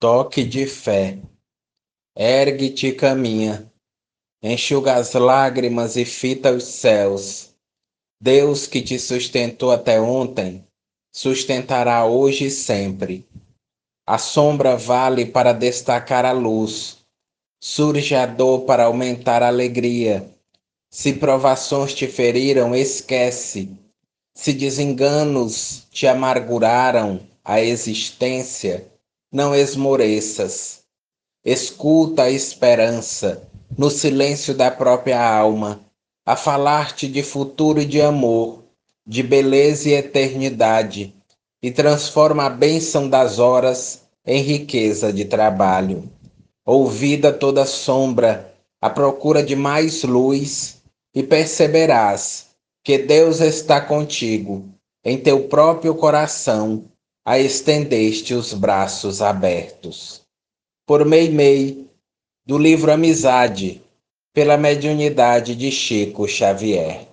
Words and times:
toque 0.00 0.42
de 0.42 0.66
fé. 0.66 1.18
Ergue-te 2.16 2.86
e 2.86 2.92
caminha, 2.94 3.70
enxuga 4.42 4.94
as 4.94 5.12
lágrimas 5.12 5.94
e 5.94 6.06
fita 6.06 6.50
os 6.50 6.64
céus. 6.64 7.50
Deus 8.18 8.66
que 8.66 8.80
te 8.80 8.98
sustentou 8.98 9.70
até 9.70 10.00
ontem, 10.00 10.64
sustentará 11.12 12.06
hoje 12.06 12.46
e 12.46 12.50
sempre. 12.50 13.28
A 14.06 14.16
sombra 14.16 14.74
vale 14.74 15.26
para 15.26 15.52
destacar 15.52 16.24
a 16.24 16.32
luz, 16.32 17.04
surge 17.62 18.14
a 18.14 18.24
dor 18.24 18.60
para 18.60 18.84
aumentar 18.84 19.42
a 19.42 19.48
alegria. 19.48 20.26
Se 20.90 21.12
provações 21.12 21.92
te 21.92 22.06
feriram, 22.06 22.74
esquece. 22.74 23.68
Se 24.34 24.54
desenganos 24.54 25.86
te 25.90 26.06
amarguraram 26.06 27.20
a 27.44 27.60
existência, 27.60 28.90
não 29.32 29.54
esmoreças. 29.54 30.80
Escuta 31.44 32.24
a 32.24 32.30
esperança 32.30 33.48
no 33.78 33.88
silêncio 33.88 34.54
da 34.54 34.70
própria 34.70 35.24
alma, 35.24 35.80
a 36.26 36.36
falar-te 36.36 37.06
de 37.06 37.22
futuro 37.22 37.80
e 37.80 37.84
de 37.84 38.00
amor, 38.02 38.64
de 39.06 39.22
beleza 39.22 39.88
e 39.88 39.94
eternidade, 39.94 41.14
e 41.62 41.70
transforma 41.70 42.44
a 42.44 42.50
bênção 42.50 43.08
das 43.08 43.38
horas 43.38 44.02
em 44.26 44.42
riqueza 44.42 45.12
de 45.12 45.24
trabalho. 45.24 46.10
Ouvida 46.66 47.32
toda 47.32 47.64
sombra, 47.64 48.52
à 48.80 48.90
procura 48.90 49.42
de 49.42 49.54
mais 49.56 50.02
luz, 50.02 50.82
e 51.14 51.22
perceberás 51.22 52.48
que 52.84 52.98
Deus 52.98 53.40
está 53.40 53.80
contigo, 53.80 54.64
em 55.04 55.18
teu 55.18 55.48
próprio 55.48 55.94
coração, 55.94 56.84
a 57.30 57.38
estendeste 57.38 58.34
os 58.34 58.52
braços 58.52 59.22
abertos. 59.22 60.20
Por 60.84 61.04
Meimei, 61.04 61.86
do 62.44 62.58
livro 62.58 62.90
Amizade, 62.90 63.80
pela 64.34 64.56
mediunidade 64.56 65.54
de 65.54 65.70
Chico 65.70 66.26
Xavier. 66.26 67.06